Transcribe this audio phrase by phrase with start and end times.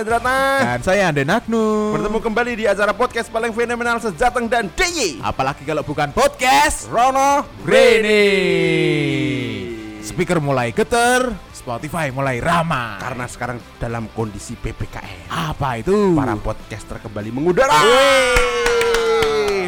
[0.00, 1.96] Edratna Dan saya Ande Nagnu.
[1.96, 7.44] Bertemu kembali di acara podcast paling fenomenal sejateng dan DIY Apalagi kalau bukan podcast Rono
[7.64, 8.22] Rene.
[10.06, 13.02] Speaker mulai geter, Spotify mulai ramah.
[13.02, 16.14] Karena sekarang dalam kondisi PPKM apa itu?
[16.14, 17.74] Para podcaster kembali mengudara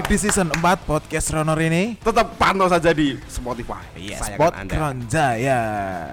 [0.08, 2.00] di season 4 podcast Rono Rene.
[2.00, 4.72] Tetap pantau saja di Spotify Yes, Sayangan Spot Anda.
[4.72, 5.60] Kronjaya.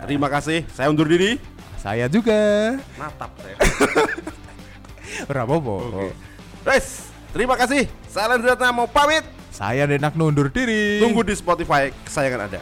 [0.03, 1.39] Terima kasih, saya undur diri
[1.85, 2.41] Saya juga.
[2.97, 3.53] Natap saya
[5.29, 6.09] Ora apa-apa.
[6.65, 9.21] Guys, terima kasih Saya Alan Edratna mau pamit
[9.53, 10.97] Saya Ande Nagnu undur diri.
[10.97, 12.61] Tunggu di Spotify kesayangan Anda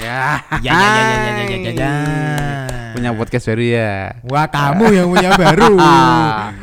[0.00, 0.40] Ya.
[0.64, 1.72] Ya ya ya ya ya ya ya.
[1.76, 1.92] ya.
[2.96, 3.92] Punya podcast baru ya.
[4.24, 5.76] Wah, kamu yang punya baru.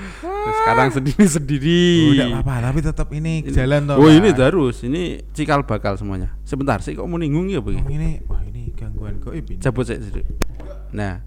[0.68, 1.80] Sekarang sendiri-sendiri.
[2.12, 3.96] Udah apa-apa, tapi tetap ini jalan toh.
[3.98, 4.84] Oh, ini terus.
[4.84, 6.36] Ini cikal bakal semuanya.
[6.44, 7.88] Sebentar sih kok mau ningung ya Oh, begini.
[7.88, 9.64] ini wah ini gangguan goib ini.
[9.64, 10.28] Cabut sedikit.
[10.92, 11.24] Nah.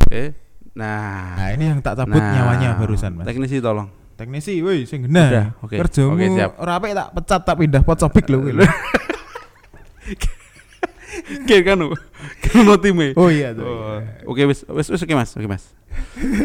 [0.00, 0.32] Oke.
[0.72, 1.36] Nah.
[1.36, 2.32] Nah, ini yang tak cabut Nah.
[2.32, 3.28] nyawanya barusan, Mas.
[3.28, 3.92] Teknisi tolong.
[4.16, 5.56] Teknisi, woi, sing genah.
[5.60, 5.76] Oke.
[5.76, 6.56] Kerjamu Oke, siap.
[6.56, 8.48] ora apik tak pecat tak pindah pot sobik lho.
[8.48, 8.64] lho.
[11.44, 11.78] Oke kan.
[12.42, 13.12] Kan time.
[13.14, 13.64] Oh iya tuh.
[13.64, 15.64] Oh, Oke wis wis oke Mas, oke Mas.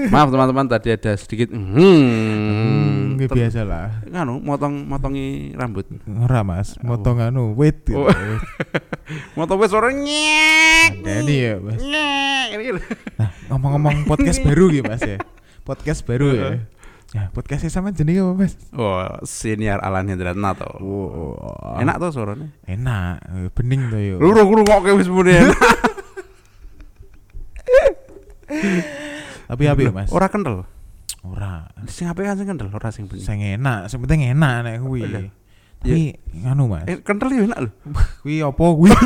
[0.07, 4.01] Maaf teman-teman tadi ada sedikit hmm, Hmm, ter- biasa lah.
[4.05, 5.83] nganu motong motongi rambut.
[6.21, 7.83] Ora Mas, motong anu wit.
[7.83, 7.99] gitu.
[8.01, 8.11] Oh.
[9.37, 10.91] Motong wis suara nyek.
[10.99, 11.77] Ini ya, Mas.
[11.77, 12.47] Nyek.
[12.57, 12.79] Gitu.
[13.15, 15.21] Nah, ngomong-ngomong podcast baru gitu, Mas ya.
[15.61, 16.47] Podcast baru ya.
[17.13, 18.53] Ya, podcastnya sama jenis apa, Mas?
[18.71, 20.67] Oh, senior Alan Hendratna to.
[20.83, 22.49] Oh, Enak tuh suaranya.
[22.65, 24.15] Enak, Eh, bening tuh yo.
[24.19, 25.55] Lu rung kok wis muni enak.
[29.45, 30.09] Tapi apa ya, Mas?
[30.09, 30.65] Ora kental.
[31.21, 31.69] Ora.
[31.85, 33.21] Sing apik kan sing kental, ora sing benci.
[33.21, 34.81] Sing enak, sing penting enak nek Iya.
[34.81, 35.01] kuwi.
[35.75, 36.01] Tapi
[36.35, 36.85] nganu, Mas.
[36.85, 37.71] Eh, kental ya enak lho.
[38.21, 38.89] Kuwi apa kuwi?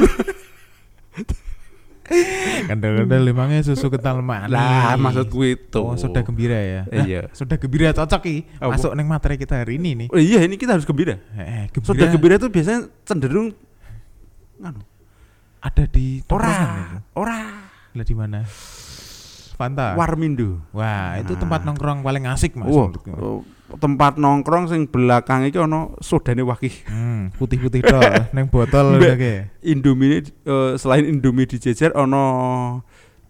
[2.66, 4.50] Kendel-kendel limangnya susu kental manis.
[4.50, 5.78] Lah, maksud gue itu.
[5.78, 6.82] Oh, sudah gembira ya.
[6.90, 7.22] Nah, Iya.
[7.32, 8.36] Sudah gembira cocok ki.
[8.58, 8.74] Apa?
[8.74, 10.08] Masuk neng materi kita hari ini nih.
[10.10, 11.22] Oh iya, ini kita harus gembira.
[11.38, 13.54] Eh, gembira, Sudah gembira itu biasanya cenderung
[14.58, 14.82] nganu.
[15.60, 16.56] ada di Ora,
[17.14, 17.40] ora.
[17.94, 18.42] Lah di mana?
[19.60, 19.92] Fanta.
[19.94, 20.64] Warmindo.
[20.72, 21.42] Wah, itu Nah.
[21.44, 22.72] tempat nongkrong paling asik, Mas.
[22.72, 22.88] Oh,
[23.76, 26.72] tempat nongkrong sing belakang iki ono sodane wakih.
[26.88, 28.02] Hmm, putih-putih tok
[28.34, 29.20] neng botol udah.
[29.62, 32.24] Indomie eh, selain Indomie dijejer ono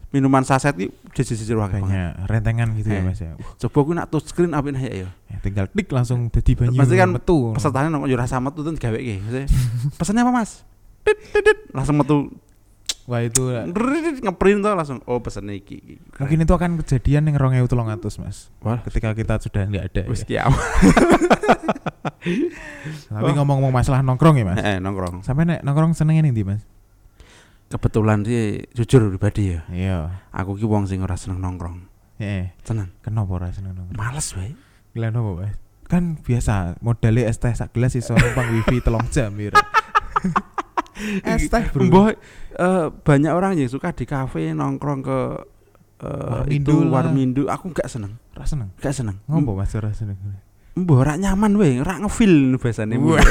[0.10, 1.82] minuman saset iki jejer-jejer wakih.
[1.82, 3.04] Banyak rentengan gitu ya, Eh.
[3.04, 3.34] Mas ya.
[3.34, 5.10] Uh, Coba aku nak touchscreen apin aja ya.
[5.28, 6.78] ya, tinggal klik langsung jadi banyu.
[6.78, 7.52] Pasti kan metu.
[7.52, 8.96] Pesertanya nongkrong yo rasa metu tuh gawe
[9.98, 10.62] Pesannya apa, Mas?
[11.02, 11.60] Tit, tit, tit.
[11.70, 12.30] Langsung metu
[13.10, 13.42] Wah, itu
[14.22, 15.98] ngeprint tuh langsung oh pesannya iki.
[16.22, 18.54] mungkin itu akan kejadian yang 20300, Mas.
[18.62, 20.02] Wah, Ketika kita sudah nggak ada.
[20.06, 20.46] wis ya.
[23.10, 24.62] Tapi ngomong-ngomong masalah nongkrong ya, Mas.
[24.62, 25.26] Eh, nongkrong.
[25.26, 26.62] Sampai nek nongkrong seneng ini Mas?
[27.70, 29.62] Kebetulan sih jujur pribadi ya.
[29.74, 29.98] Iya.
[30.30, 31.90] Aku ki wong sing ora seneng nongkrong.
[32.22, 32.94] Eh, Tenan.
[33.02, 33.98] kenapa ora seneng nongkrong?
[33.98, 34.54] Males wae.
[34.94, 35.56] Gila apa, Mas?
[35.90, 39.50] Kan biasa modalnya es teh sak gelas iso numpang wifi telung jam ya.
[41.24, 41.84] es teh, Bro.
[41.88, 42.08] Mbah
[42.56, 45.20] eh, banyak orang yang suka di kafe nongkrong ke
[46.04, 46.92] eh, Warmindo itu lah.
[47.08, 47.42] Warmindo.
[47.48, 48.20] Aku enggak seneng.
[48.36, 48.70] Ora seneng.
[48.80, 49.16] Enggak seneng.
[49.28, 50.16] Ngombo Mas ora seneng.
[50.80, 52.96] Mbah ora nyaman wae, ora ngefeel bahasane.
[53.00, 53.20] Wah.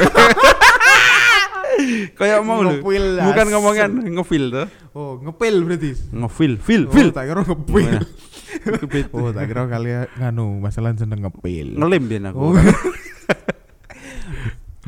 [2.19, 2.83] Kayak mau lho.
[2.83, 4.67] Bukan ngomongan ngefeel tuh.
[4.99, 5.95] Oh, ngepil berarti.
[6.11, 7.09] Ngefeel, feel, Oh, feel.
[7.15, 7.93] tak kira ngepil.
[9.15, 11.79] Oh, tak kira kalian nganu masalah seneng ngepil.
[11.79, 12.39] Ngelim biyen aku.
[12.51, 12.55] Oh.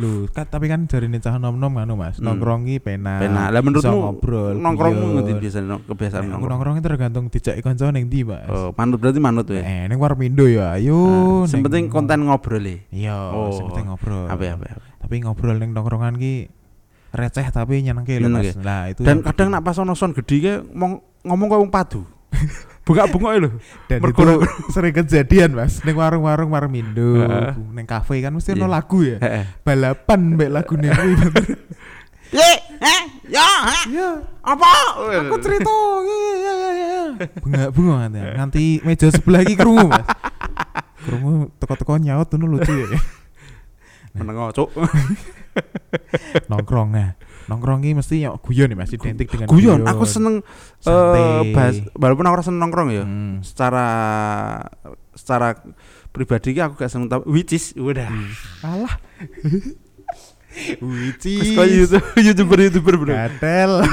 [0.00, 2.25] Lu, kan tapi kan dari cah nom-nom nganu Mas, Hmm.
[2.27, 3.21] nongkrong ki penak.
[3.21, 3.47] Penak.
[3.47, 4.56] Lah menurutmu ngobrol.
[4.56, 6.50] nongkrongmu ngendi biasanya kebiasaan aku nongkrong?
[6.50, 8.49] nongkrong itu tergantung dijak kanca ning ndi, Mas.
[8.49, 9.61] Oh, manut berarti manut ya.
[9.61, 10.97] Eh, ning Warmindo ya, ayo.
[11.44, 12.77] Nah, ning- penting konten ngobrol ya.
[12.88, 13.53] Iya, Oh.
[13.53, 14.25] sing penting ngobrol.
[14.25, 14.66] Apa apa.
[14.99, 16.49] Tapi ngobrol ning nongkrongan ki
[17.11, 18.56] receh tapi nyenengke lho, Mas.
[18.56, 22.02] Lah, itu Dan kadang nak pas ono sound gede ke ngomong ngomong kayak wong padu.
[22.90, 23.50] Bengak-bengok lho.
[23.88, 25.78] dan mergo- itu sering kejadian, Mas.
[25.81, 27.54] Ning warung-warung Warmindo, Heeh.
[27.70, 28.75] ning kafe kan mesti ono Iya.
[28.75, 29.16] lagu ya.
[29.22, 29.44] Heeh.
[29.62, 31.14] Balapan mbek lagune kuwi.
[32.31, 33.46] Ye, eh, ya,
[33.87, 34.08] Iya.
[34.42, 34.70] apa?
[35.31, 35.70] Aku cerita.
[35.70, 36.94] Iya iya iya.
[37.38, 37.98] Bengak-bengok
[38.34, 38.82] nanti.
[38.82, 40.06] Meja sebelah iki krungu, Mas.
[41.00, 42.87] Krungu teko-teko nyaut tuh lucu ya.
[44.19, 44.70] Menengok, cuk.
[46.46, 47.14] Nongkrong nah.
[47.50, 50.47] Nongkrong iki mesti yo guyon nih Mas, identik dengan Guyon, aku seneng
[50.79, 51.50] Santai.
[51.50, 53.02] bahas walaupun aku seneng nongkrong ya.
[53.02, 53.43] Hmm.
[53.43, 53.87] Secara
[55.19, 55.58] secara
[56.14, 58.06] pribadi aku gak seneng tapi which is udah.
[58.62, 58.94] Alah.
[60.82, 61.23] Wis
[61.55, 63.14] kaya YouTube, YouTuber YouTuber bro.
[63.14, 63.73] Gatel.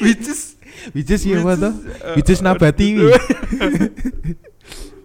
[0.00, 0.56] Which is
[0.92, 1.74] Wicis ya apa tuh?
[1.78, 3.06] eh, Wicis nabati wi.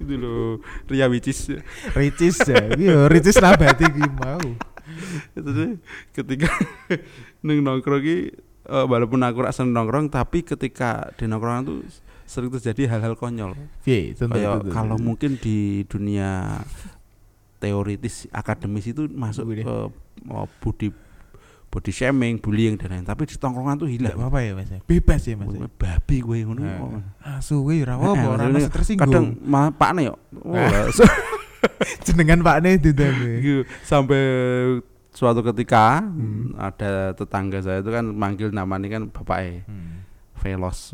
[0.01, 0.57] Itu lho,
[0.89, 1.53] Ria Wicis.
[1.93, 2.73] Ricis ya.
[2.73, 4.41] Iya, Ricis nabati ki mau.
[5.35, 5.71] Itu sih
[6.13, 6.49] ketika
[7.45, 8.17] neng nongkrong ki
[8.67, 11.79] eh, walaupun aku rasa nongkrong tapi ketika di nongkrongan tuh
[12.27, 13.55] sering terjadi hal-hal konyol.
[13.87, 14.67] Piye, contoh.
[14.69, 16.59] kalau mungkin di dunia
[17.57, 19.63] teoritis akademis itu masuk ke
[20.29, 20.91] oh, body
[21.67, 23.05] body shaming, bullying dan lain.
[23.07, 24.15] Tapi di tongkrongan tuh hilang.
[24.19, 24.71] apa ya Mas.
[24.71, 24.79] ya?
[24.83, 25.51] Bebas ya Mas.
[25.55, 25.67] ya?
[25.67, 26.61] Babi gue ngono.
[26.63, 27.01] Nah, oh.
[27.37, 29.03] Asu kuwi ora apa Eh, ora maksudnya masih tersinggung.
[29.07, 30.15] Kadang malah Pak yo.
[31.67, 31.73] Oh,
[32.05, 33.33] jenengan Pak gue.
[33.43, 33.61] gitu.
[33.83, 34.21] sampai
[35.17, 36.53] suatu ketika Hmm.
[36.53, 40.05] ada tetangga saya itu kan manggil namanya kan bapaknya Hmm.
[40.37, 40.93] Velos.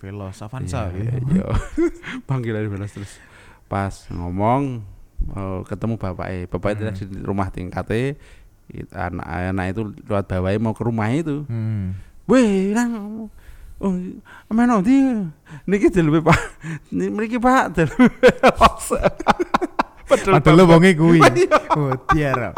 [0.00, 1.12] Velos Avanza gitu.
[1.28, 1.44] iya.
[2.28, 3.20] Panggilan Velos terus
[3.68, 4.80] pas ngomong
[5.20, 6.48] eh, ketemu bapaknya.
[6.48, 6.96] Bapak itu Hmm.
[7.12, 8.16] di rumah tingkatnya
[8.72, 11.44] it- anak anak itu lewat bawahnya mau ke rumah itu.
[11.44, 11.92] Hmm.
[12.24, 13.28] Weh, nang
[13.80, 13.96] Oh,
[14.52, 14.92] mana di?
[15.64, 16.36] Niki dulu Pak.
[16.92, 18.12] Niki Pak dulu.
[20.04, 21.16] Padahal lu wonge kuwi.
[21.40, 21.56] Iya.
[21.72, 22.50] Oh, tiara.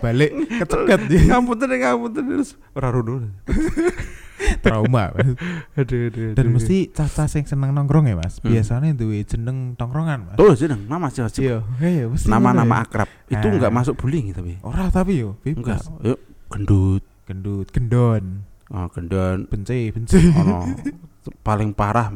[0.00, 0.30] Balik
[0.62, 3.20] keceket dia ngapunten ngapunten terus ora rono.
[4.64, 5.38] trauma Mas.
[5.78, 6.32] Aduh aduh.
[6.34, 8.38] Dan mesti caca sing seneng nongkrong ya Mas.
[8.40, 8.50] Hmm.
[8.50, 10.36] Biasanya duwe jeneng tongkrongan Mas.
[10.38, 11.22] Oh, jeneng nama sih.
[11.42, 12.84] Iya, iya mesti Nama-nama ya.
[12.86, 13.08] akrab.
[13.28, 14.58] Itu enggak masuk bullying tapi.
[14.62, 15.82] Ora tapi yo Enggak.
[15.82, 15.82] bebas.
[16.02, 16.18] Yuk,
[16.50, 17.02] gendut.
[17.22, 19.46] Gendut, gendon, Oh, gendon.
[19.46, 20.18] benci, benci.
[20.34, 20.66] Ono
[21.46, 22.10] paling parah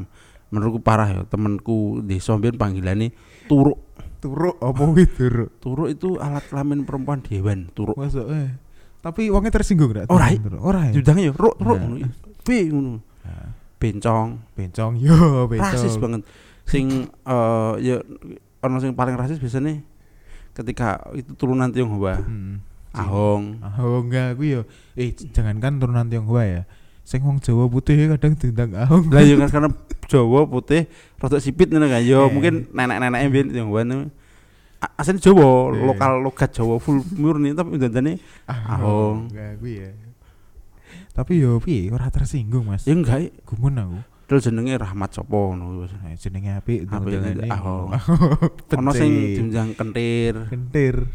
[0.51, 3.15] menurutku parah ya temenku di Sombien panggilannya
[3.47, 3.79] turuk.
[4.27, 5.51] Turuk apa kuwi turuk?
[5.63, 7.95] Turuk itu alat kelamin perempuan dewan, turuk.
[7.95, 8.59] Masuk eh.
[8.99, 10.11] Tapi wongnya tersinggung enggak?
[10.11, 10.43] Ora, i.
[10.59, 10.99] Ora ya.
[10.99, 11.87] Judangnya ya ruk turuk Nah.
[11.87, 12.07] ngono.
[12.43, 12.99] Pi ngono.
[13.23, 14.29] Nah, Bencong.
[14.59, 15.71] Bencong yo, bencong.
[15.79, 16.27] Rasis banget.
[16.67, 17.97] Sing eh ya
[18.59, 19.79] ono sing paling rasis biasanya
[20.51, 22.19] ketika itu turunan Tionghoa.
[22.19, 22.59] Hmm.
[22.91, 23.63] Ahong.
[23.79, 24.63] Oh enggak kuwi yo.
[24.99, 26.63] Eh jangankan turunan Tionghoa ya.
[27.07, 29.07] Sing wong Jawa putih kadang diundang ahong.
[29.15, 29.71] Lah ya kan karena
[30.07, 30.87] Jawa putih
[31.17, 31.99] rada sipit ngono kan.
[31.99, 32.29] Eh.
[32.29, 34.05] mungkin nenek-neneknya biyen Tionghoa niku
[34.77, 35.83] a- asli Jawa, Eh.
[35.83, 39.27] lokal logat Jawa full murni tapi dandane Ahong.
[39.29, 39.91] Enggak kuwi ya.
[41.11, 42.85] Tapi yo piye ora tersinggung Mas.
[42.85, 43.99] ya enggak Gumun aku.
[44.27, 45.87] terus jenenge Rahmat Sopo ngono.
[45.87, 47.95] Nah, jenenge apik jenenge Ahong.
[48.79, 50.35] Ono sing diunjang kentir.
[50.47, 51.09] kentir.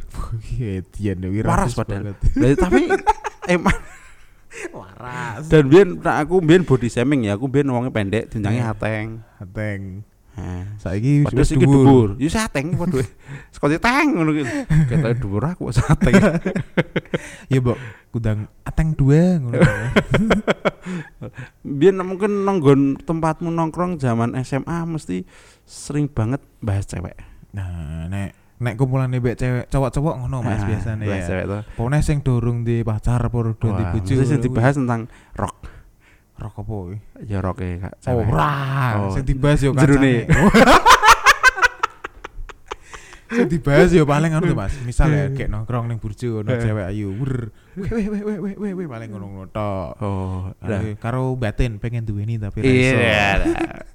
[0.55, 2.15] Iya, Dian Dewi Waras padahal.
[2.57, 2.87] tapi
[3.53, 3.77] emang
[4.75, 5.47] Waras.
[5.47, 8.67] dan biyen nah, aku biyen body shaming ya, aku biyen wonge pendek, diunjange Eh.
[8.67, 9.07] hateng.
[9.39, 10.03] Hateng.
[10.31, 12.15] Nah, Saiki wis iki dhuwur.
[12.15, 13.03] Ya sateng padha.
[13.51, 14.43] Sekoci teng ngono ki.
[14.87, 16.15] Ketoke dhuwur aku sateng.
[17.51, 17.75] Ya, Mbok,
[18.15, 19.59] kudang ateng dua ngono.
[21.67, 25.27] Biyen mungkin nonggon tempatmu nongkrong zaman SMA mesti
[25.67, 27.19] sering banget bahas cewek.
[27.51, 31.25] Nah, nek nek kumpulan mbek cewek cowok-cowok ngono Mas bahas ya.
[31.25, 31.61] cewek tuh.
[31.73, 34.21] Pokoknya sing dorong di pacar apa dorong di bojo.
[34.21, 35.57] sing dibahas tentang rock.
[36.41, 36.77] rok apa?
[37.25, 37.93] Ya rock e Kak.
[38.09, 38.53] Ora.
[39.13, 40.25] Sing dibahas yo kacane.
[43.31, 44.75] Sing dibahas yo paling anu Mas.
[44.83, 46.59] Misal ya kayak nongkrong ning burjo ono Eh.
[46.59, 47.15] cewek ayu.
[47.15, 47.49] Wur.
[47.71, 49.89] Weh weh weh weh weh weh paling ngono-ngono tok.
[50.03, 50.51] Oh.
[50.99, 52.95] Karo- batin pengen duweni tapi ra iso.
[52.99, 53.29] Iya.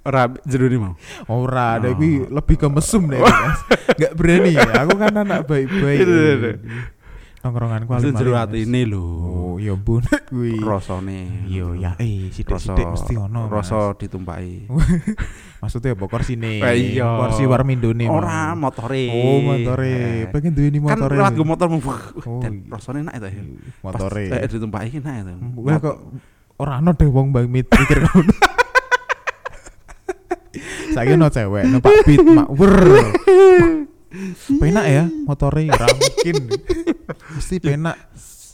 [0.02, 0.94] Ora jerone mau.
[1.28, 1.94] Ora, ada Oh.
[1.94, 3.60] kuwi lebih ke mesum deh, Mas.
[3.92, 4.64] Enggak berani ya.
[4.82, 6.06] Aku kan anak baik-baik.
[7.46, 8.42] Nongkronganku jero Mas.
[8.42, 9.06] atine lho.
[9.22, 10.58] Oh, ya ampun kuwi.
[10.58, 11.46] Rasane.
[11.46, 13.46] Yo ya eh sithik-sithik mesti ono.
[13.46, 14.66] Rasa ditumpaki.
[15.62, 16.58] Maksudnya apa korsine?
[16.58, 17.06] Eh, iya.
[17.06, 18.10] Kursi Warmindone.
[18.10, 19.06] Ora motore.
[19.14, 19.94] Oh, motore.
[19.94, 20.26] Eh.
[20.34, 21.14] Pengen duweni Kan motore.
[21.14, 22.70] lewat gue motor Oh, dan iya.
[22.74, 23.42] rasane enak itu ya.
[23.80, 24.24] Motore.
[24.26, 25.34] Pas, eh, ditumpaki enak itu.
[25.62, 25.96] Wah kok
[26.58, 28.34] ora ono deh wong bang mit mikir ngono.
[30.96, 32.72] Saya no cewek, no Pak Bit, mak wer.
[34.56, 36.34] Penak ya motore ora mungkin.
[37.34, 37.96] Mesti penak.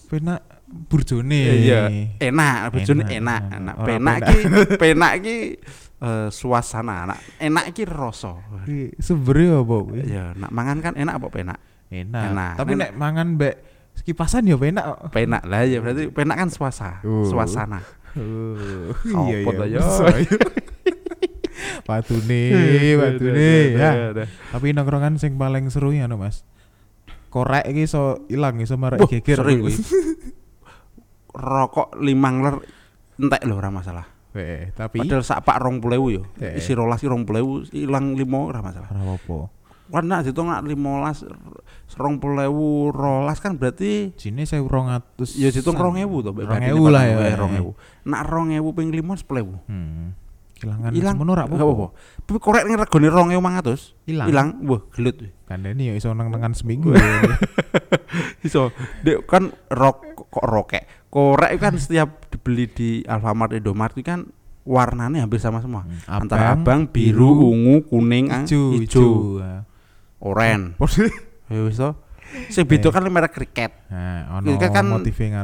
[0.09, 1.41] Penak burjone.
[1.61, 1.81] Iya,
[2.17, 4.17] enak, bojone Enak, enak, Penak penak.
[4.25, 4.37] ki,
[4.77, 5.37] penak ki
[6.01, 7.19] eh, suasana anak.
[7.37, 8.41] Enak ki rasa.
[8.97, 10.01] Sebenarnya apa kuwi?
[10.09, 11.59] Ya, nak mangan kan enak apa penak?
[11.93, 12.23] Enak.
[12.33, 12.53] Enak.
[12.57, 13.55] Tapi nek mangan mbek
[14.05, 14.85] kipasan ya penak.
[15.13, 17.25] Penak lah ya berarti penak kan suasana, Oh.
[17.29, 17.81] suasana.
[18.13, 18.93] Oh,
[19.49, 19.81] Apa iya iya.
[21.73, 21.81] yo?
[21.83, 22.43] Patune,
[23.01, 23.91] patune ya.
[24.53, 26.45] Tapi nongkrongan sing paling seru ya anu Mas.
[27.33, 29.41] Korek iki iso ilang iso marak Wah, geger.
[29.41, 29.73] sering kuwi.
[31.33, 32.57] Rokok limang ler
[33.17, 34.05] entek lho ora masalah.
[34.33, 36.25] Weh, tapi Padahal sak pak 20.000 yo.
[36.41, 36.57] Eh.
[36.61, 38.89] Isi rolas ki 20.000 ilang 5 ora masalah.
[38.93, 39.39] ora apa.
[39.93, 41.29] Kan nak ditung nak 15
[41.93, 42.49] 20.000
[42.97, 45.21] rolas kan berarti Sini 1200.
[45.37, 46.31] ya ditung 2.000 to.
[46.33, 46.45] Mbak.
[46.49, 47.17] Berarti 2000 lah ya.
[47.29, 48.09] Eh, 2.000.
[48.09, 49.69] Nak 2.000 ping 5 10.000.
[49.69, 50.17] Hmm.
[50.63, 51.87] Ilangan Ilang semono ora apa-apa.
[52.23, 54.11] Tapi korek ning regane 2.500.
[54.11, 54.27] Ilang.
[54.31, 55.17] Ilang, wah gelut.
[55.45, 56.95] Kandani ya iso nang-nangan seminggu.
[58.47, 58.71] Iso.
[59.03, 60.85] Dek kan rok kok rokek.
[61.13, 64.25] Korek kan setiap dibeli di Alfamart Indomart itu kan
[64.63, 65.83] warnanya hampir sama semua.
[65.83, 69.67] Hmm, Antara abang, biru, ungu, kuning, hijau, hijau, hijau.
[70.23, 70.61] oren.
[71.53, 71.93] Ya wis to.
[72.49, 73.77] Sing beda kan merek kriket.
[73.93, 74.89] Nah, ono Kriket kan.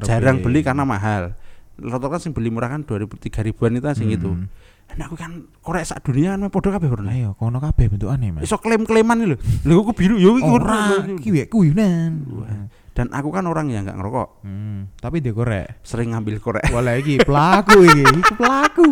[0.00, 1.36] Jarang beli karena mahal.
[1.76, 4.32] Rata-rata kan sing beli murah kan 2000 3 ribuan itu sing itu.
[4.96, 7.04] Nah aku kan korek sak dunia kan padha kabeh bro.
[7.04, 8.48] Ayo, kono kabeh bentukane, Mas.
[8.48, 9.36] Iso klaim-klaiman lho.
[9.66, 12.24] Lho aku biru yo iki Ora, iki wek kuyunan.
[12.96, 15.84] Dan aku kan orang yang nggak ngerokok, Hmm, tapi dia korek.
[15.86, 16.66] sering ngambil korek.
[16.74, 18.88] Wala iki pelaku iki, iki pelaku.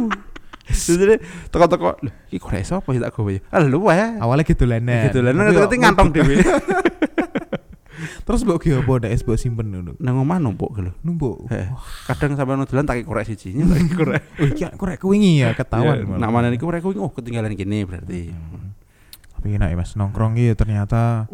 [0.67, 1.19] Jadi
[1.51, 3.41] toko-toko, lho iki korek sapa ya tak ya.
[3.51, 4.19] Ah lho wae.
[4.23, 6.35] Awalnya gitu lah, Gitu lah, Tapi nanti kok ngantong dhewe.
[8.23, 9.93] Terus mbok ki opo ndak es mbok simpen dulu.
[9.99, 10.93] Nang omah numpuk lho.
[11.01, 11.49] Numpuk.
[12.07, 14.23] Kadang sampai dolan tak korek siji, tak korek.
[14.39, 16.01] Oh, iki korek kuwingi ya ketahuan.
[16.01, 16.19] Ya, malah.
[16.21, 18.31] Nak mana niku korek kuwi oh ketinggalan kene berarti.
[18.31, 18.77] Hmm.
[19.37, 21.29] Tapi enak ya Mas, nongkrong iki ternyata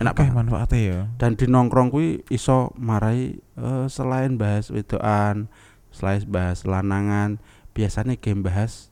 [0.00, 0.36] Enak akeh banget.
[0.50, 0.98] manfaatnya ya.
[1.20, 5.46] Dan di nongkrong kuwi iso marai eh, selain bahas wedoan,
[5.94, 7.38] selain bahas lanangan,
[7.70, 8.90] biasanya game bahas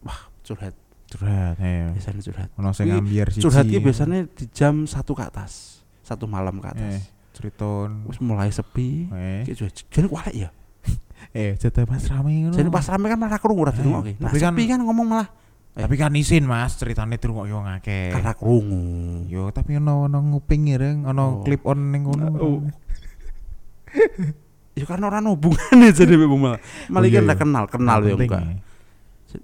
[0.00, 0.72] wah curhat,
[1.10, 1.92] Curhat ya.
[1.92, 2.48] biasanya curhat.
[2.56, 3.42] Ono sing siji.
[3.42, 7.08] Curhat ki biasanya di jam satu ke atas, satu malam ke eh atas.
[7.32, 8.04] ceriton.
[8.06, 9.08] Wis mulai sepi.
[9.10, 9.42] Eh,
[9.90, 10.48] jadi kualek ya.
[11.34, 12.52] eh jatah Mas rame ngono.
[12.52, 14.12] Jadi pas rame kan malah krungu ora Eh, dirungokke.
[14.14, 15.28] Nah, tapi kan- sepi kan ngomong malah
[15.74, 18.14] Tapi kan isin Mas, ceritane dirungokke wong akeh.
[18.14, 19.26] karena krungu.
[19.26, 21.10] Yo, tapi ono ono nguping ireng, Oh.
[21.10, 22.30] ono clip on ning kono.
[22.30, 22.58] Oh.
[24.74, 26.58] Ya karena orang hubungannya jadi Mbak malah.
[26.90, 27.42] Malah Oh, iya, kan udah iya.
[27.42, 28.42] kenal, kenal ya enggak.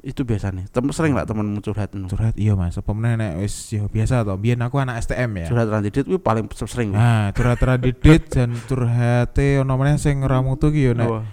[0.00, 0.70] Itu biasanya.
[0.70, 1.90] Tem sering lah temen curhat.
[1.90, 4.35] Curhat iya Mas, apa meneh nek wis yo biasa to.
[4.38, 5.47] Biyen aku anak STM ya.
[5.50, 6.94] Curhat randidit kuwi paling sering.
[6.94, 11.25] Nah, curhat-curhat didit dan curhate ono meneh sing ora mutu ki yo nek Wah.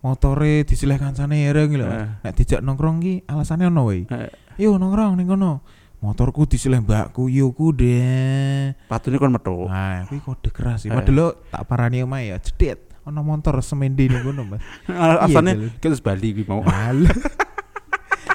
[0.00, 1.86] motore disilih kancane ireng lho.
[1.86, 2.08] Eh.
[2.24, 4.08] Nek dijak nongkrong ki alasane ono wae.
[4.08, 5.62] Eh, Yo nongkrong ning kono.
[6.00, 8.72] Motorku disilih mbakku yo ku deh.
[8.88, 9.68] patune kon metu.
[9.68, 10.88] Nah, kuwi kode keras sih.
[10.88, 10.96] Eh.
[10.96, 12.88] Padahal tak parani omae ya, cedit.
[13.04, 14.60] Ono motor semende ning kono, Mas.
[15.24, 16.64] Asane Iya, kita bali kuwi mau.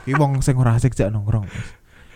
[0.06, 1.68] Ki wong sing ora asik jak nongkrong, Mas.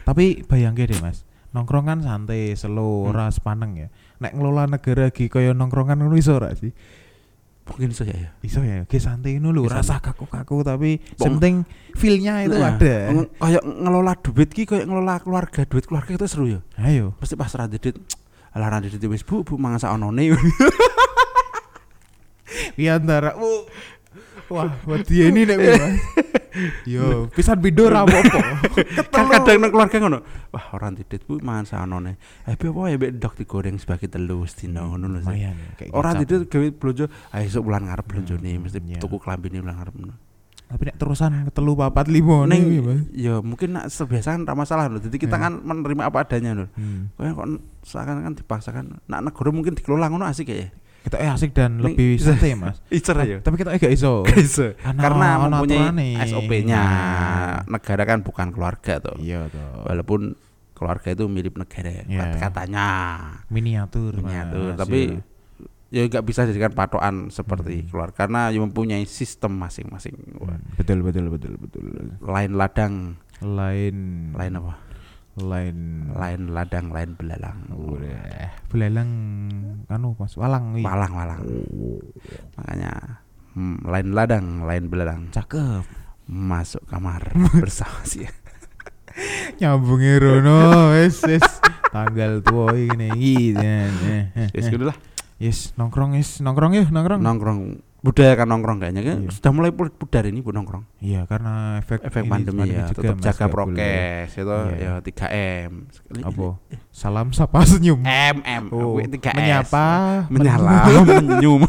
[0.05, 1.25] Tapi bayangke deh, Mas.
[1.49, 3.09] Nongkrong kan santai, slow, Hmm.
[3.09, 3.87] ora sepaneng ya.
[4.21, 6.69] Nek ngelola negara ki kaya nongkrongan ngono iso ora sih?
[7.65, 8.29] Mungkin saja ya.
[8.45, 11.65] Iso ya, ki santai ngono lho, rasa kaku-kaku tapi penting
[11.97, 13.13] feel-nya itu Nah, ada.
[13.41, 16.61] Kayak ngelola duit ki kayak ngelola keluarga, duit keluarga itu seru ya.
[16.77, 17.17] Ayo.
[17.17, 17.97] Pasti pas randidit
[18.49, 20.33] Alah randidit wis Bu, Bu mangan sak onone.
[22.73, 23.61] Ki antara uh,
[24.49, 25.57] Wah, wedi ini nek.
[26.83, 28.39] Yo, pisan bido ra apa-apa.
[29.13, 30.19] kan kadang nang keluarga ngono.
[30.49, 32.17] Wah, orang didit Bu mangan sak onone.
[32.43, 35.19] Eh, piye apa ya mbek ndok digoreng sebagai telu sedina ngono lho.
[35.21, 38.97] Kayak Orang didit gawe blonjo, ayo esuk bulan ngarep blonjone mesti Iya.
[38.97, 39.93] tuku klambine bulan ngarep.
[40.69, 43.01] Tapi nek terusan ketelu papat limo Neng, ning Mas.
[43.09, 45.01] ya mungkin nak terbiasa kan ra masalah lho.
[45.01, 45.43] Jadi kita Hmm.
[45.43, 46.65] kan menerima apa adanya lho.
[46.73, 47.09] Hmm.
[47.17, 47.47] Kok
[47.81, 50.69] seakan kan dipaksakan nak negara mungkin dikelola ngono asik ya.
[50.99, 52.77] Kita eh asik dan Ning- lebih santai, Mas.
[52.91, 53.37] Icer ya.
[53.39, 54.23] Tapi kita eh gak iso.
[54.27, 54.75] Bisa.
[54.75, 56.09] Karena Karena ono mempunyai aturane.
[56.25, 56.81] SOP-nya.
[56.81, 57.55] Nah.
[57.65, 59.15] Negara kan bukan keluarga tuh.
[59.17, 59.85] Iya toh.
[59.85, 60.35] Walaupun
[60.73, 62.39] keluarga itu mirip negara Iya.
[62.39, 62.87] katanya.
[63.47, 64.99] Miniatur, Miniatur, Mas, tapi
[65.89, 65.99] iya.
[65.99, 67.87] ya nggak bisa dijadikan patokan seperti Hmm.
[67.89, 70.15] keluarga karena ya mempunyai sistem masing-masing.
[70.35, 71.83] Hmm, betul betul betul betul.
[72.21, 73.95] Lain ladang, Lain
[74.31, 74.79] lain apa?
[75.37, 77.69] Lain Lain ladang, lain belalang.
[77.69, 78.49] Udah.
[78.71, 79.11] Belalang
[79.85, 80.81] anu Mas, walang wi.
[80.81, 81.41] Walang, walang.
[82.57, 83.21] Makanya
[83.53, 85.29] hmm, lain ladang, lain belalang.
[85.29, 85.85] Cakep.
[86.29, 88.25] Masuk kamar bersama sih.
[89.59, 91.45] Nyambungi Rono, wis wis.
[91.89, 93.65] Tanggal tua ini gitu.
[94.53, 94.97] Yes, gitu lah.
[95.39, 97.19] Yes, nongkrong yes, nongkrong yuk, nongkrong.
[97.23, 97.59] Nongkrong
[97.99, 99.31] budaya kan nongkrong kayaknya kan Iya.
[99.35, 100.87] sudah mulai pudar ini bu nongkrong.
[100.99, 104.75] Iya, karena efek Efek ini pandemi ya, juga, tetap jaga prokes itu Iya.
[104.79, 105.71] ya 3M.
[105.91, 106.47] Sekali- Apa?
[106.89, 107.99] Salam sapa senyum.
[108.01, 109.35] M M Oh, 3S.
[109.35, 109.87] menyapa,
[110.31, 110.87] menyala
[111.27, 111.67] menyum.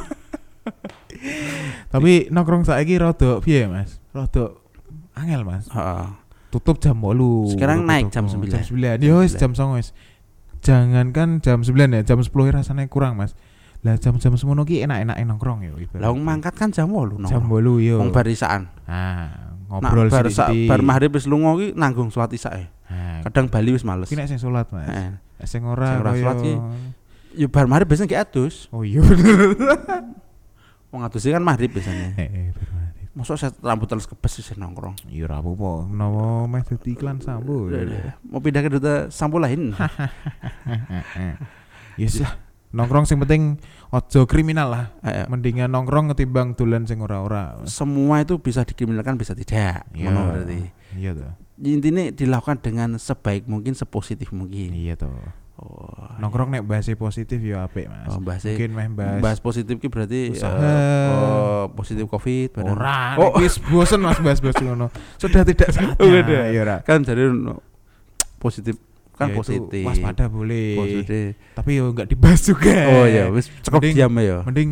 [1.90, 3.98] Tapi nongkrong saiki rada piye, Mas?
[4.10, 4.54] Rada
[5.14, 5.66] angel, Mas.
[5.68, 6.06] Heeh.
[6.50, 7.50] Tutup jam 8.
[7.50, 8.38] Sekarang Tutup naik jam toko.
[8.38, 8.50] 9.
[8.50, 8.98] Jam 9.
[9.02, 9.90] Ya wis jam 9 wis.
[10.60, 13.34] Jangankan jam 9 ya, jam 10 rasanya kurang, Mas.
[13.80, 16.04] Lah jam-jam semono ki enak-enak nongkrong ya ibaratnya.
[16.04, 17.80] Lah wong mangkat kan jam 8 jam nongkrong.
[17.80, 17.96] 8 yo.
[17.96, 18.68] Wong barisaan.
[18.84, 22.66] Ah, Nah, ngobrol bar, sa- bar maghrib wis lunga ki nanggung salat isya e.
[22.90, 24.10] Nah, Kadang Bali wis males.
[24.10, 24.82] ki nek sing salat, Mas.
[24.84, 25.08] Heeh.
[25.38, 26.54] Nek Sing ora salat ki.
[27.38, 28.66] Ya bar maghrib biasanya kayak adus.
[28.74, 29.54] Oh iya bener.
[30.90, 32.18] Wong adus kan maghrib biasanya.
[32.18, 32.50] Heeh.
[33.14, 35.06] Mosok saya rambut terus kebes sih nongkrong.
[35.06, 35.86] Iya ora apa-apa.
[35.86, 37.70] Menawa meh dadi iklan sambo.
[38.26, 39.70] Mau pindah ke duta sampo lain.
[41.94, 42.34] Yes lah.
[42.70, 43.58] Nongkrong sing penting
[43.90, 44.84] ojo kriminal lah.
[45.02, 47.58] Eh, Mendingan nongkrong ketimbang dolan sing ora-ora.
[47.64, 49.90] semua itu bisa dikriminalkan bisa tidak.
[49.90, 50.10] Iya.
[50.10, 50.60] Berarti.
[50.94, 51.32] Iya toh.
[51.60, 54.70] Intinya dilakukan dengan sebaik mungkin, sepositif mungkin.
[54.70, 55.10] Iya toh.
[55.60, 58.08] Oh, Nongkrong nek bahasa positif ya apik, Mas.
[58.08, 60.56] Oh, bahasa- Mungkin meh bahas, bahas positif ki berarti usaha.
[60.56, 62.72] eh, oh, positif covid badan.
[62.72, 63.36] ora, Oh.
[63.36, 64.88] wis bosen Mas bahas-bahas ngono.
[65.20, 66.00] Sudah tidak saatnya.
[66.00, 66.08] Oh,
[66.48, 67.60] ya kan jadi no,
[68.38, 68.80] positif
[69.20, 70.74] kan Ya positif Waspada boleh.
[70.74, 72.72] positif Tapi yo enggak dibahas juga.
[72.90, 74.70] oh ya wis cukup Mending- diam ya Mending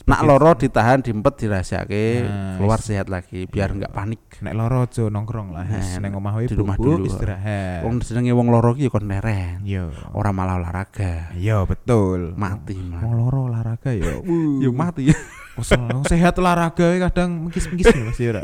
[0.00, 3.76] nak loro ditahan diempet dirahasiake Nah, keluar sehat lagi biar Iya.
[3.78, 5.62] nggak panik nek loro aja nongkrong lah.
[5.62, 7.04] Nah, Neng omah wae di rumah dulu.
[7.04, 7.84] istirahat.
[7.84, 9.92] wong senenge wong loro ki kon leren Yo.
[10.10, 12.32] ora malah olahraga Yo betul.
[12.34, 14.18] mati Wong malah loro olahraga ya.
[14.64, 15.12] yo mati
[15.54, 18.42] Wong wong sehat olahraga kadang mengkis-mengkis Mas ya ora.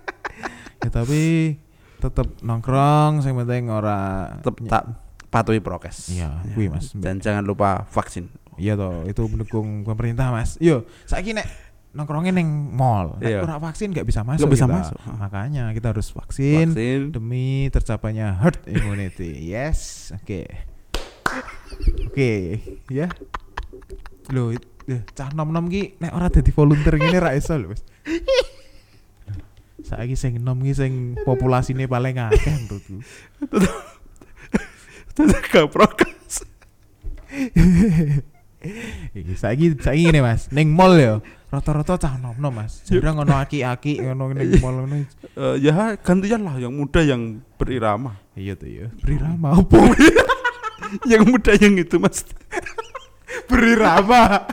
[0.80, 1.22] ya tapi
[2.00, 4.84] tetep nongkrong sing penting ora tetep tak
[5.28, 6.50] patuhi prokes Iya, Ya.
[6.50, 6.90] kuwi, Mas.
[6.92, 8.26] dan jangan lupa vaksin
[8.56, 10.58] Iya toh, itu mendukung pemerintah, Mas.
[10.58, 11.48] Yo, saiki nek
[11.90, 13.40] nongkrongnya neng mall, nek Iya.
[13.40, 14.44] ora vaksin nggak bisa masuk.
[14.44, 14.74] Nggak bisa kita.
[14.74, 14.98] masuk.
[15.16, 19.32] Makanya kita harus vaksin, vaksin demi tercapainya herd immunity.
[19.48, 20.44] yes, oke.
[22.06, 22.32] Oke,
[22.86, 23.08] ya.
[24.28, 27.80] Loh, it- eh, cah nom-nom ki nek ora dadi volunteer ngene ra iso lho, Mas.
[29.86, 30.92] Saiki sing nom ki sing
[31.24, 32.96] populasine paling akeh menurutku.
[35.50, 36.48] gak prokes
[39.16, 41.20] Iki saiki saiki ngene Mas, ning mall ya
[41.50, 42.84] rata-rata cah nom-nom Mas.
[42.86, 44.96] Jarang ngono aki-aki ngono ning mall ngono.
[45.00, 48.86] Eh, ya gantian lah yang muda yang berirama Iya tuh ya.
[49.02, 49.76] Berirama opo?
[51.10, 52.24] yang muda yang itu mas
[53.46, 54.46] Berirama.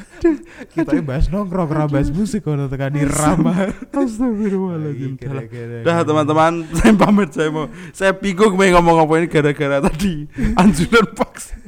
[0.74, 3.74] Kita bahas nongkrong, ora bahas musik kalau tekan irama.
[3.90, 9.78] Astagfirullahaladzim Gara-gara- Dah teman-teman, saya pamit saya mau saya bingung mau ngomong apa ini gara-gara
[9.82, 10.26] tadi
[10.60, 11.58] anjuran vaksin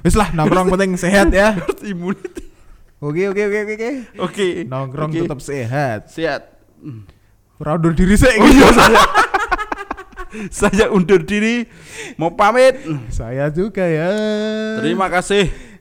[0.00, 1.52] Wis lah nongkrong penting sehat ya.
[1.84, 2.48] immunity.
[3.02, 3.90] Oke oke oke oke, oke.
[4.16, 4.48] Oke.
[4.64, 6.08] Nongkrong tetap sehat.
[6.08, 6.56] sehat.
[7.60, 8.32] Ora undur diri sih.
[8.40, 9.02] Oh iya saya.
[10.48, 11.68] saya undur diri
[12.16, 12.80] mau pamit.
[13.12, 14.08] Saya juga ya.
[14.80, 15.71] Terima kasih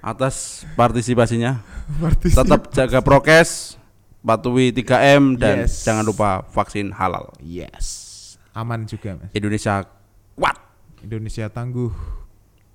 [0.00, 1.62] atas partisipasinya.
[2.02, 3.74] Partisi- Tetap jaga prokes,
[4.18, 5.82] patuhi 3M dan Yes.
[5.82, 7.32] jangan lupa vaksin halal.
[7.38, 8.16] Yes.
[8.52, 9.30] Aman juga Mas.
[9.32, 9.86] Indonesia
[10.34, 10.58] kuat
[11.00, 11.90] Indonesia tangguh.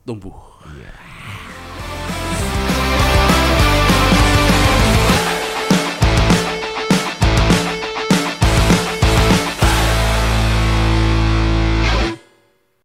[0.03, 0.35] tumbuh.
[0.69, 0.91] Iya.